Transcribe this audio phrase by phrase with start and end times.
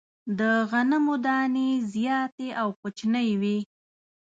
[0.39, 3.57] د غنمو دانې زیاتي او کوچنۍ وې.